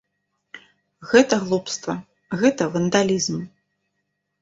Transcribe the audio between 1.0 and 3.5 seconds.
Гэта глупства, гэта вандалізм.